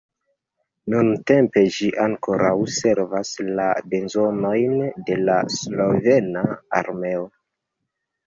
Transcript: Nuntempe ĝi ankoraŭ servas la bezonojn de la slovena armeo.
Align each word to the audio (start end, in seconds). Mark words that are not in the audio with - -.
Nuntempe 0.93 1.61
ĝi 1.73 1.89
ankoraŭ 2.05 2.53
servas 2.77 3.33
la 3.59 3.67
bezonojn 3.91 4.73
de 5.09 5.17
la 5.29 5.35
slovena 5.59 6.45
armeo. 6.81 7.29